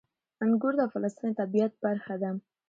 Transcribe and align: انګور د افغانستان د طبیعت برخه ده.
انګور 0.43 0.73
د 0.75 0.79
افغانستان 0.87 1.29
د 1.31 1.35
طبیعت 1.39 1.71
برخه 1.83 2.15
ده. 2.21 2.29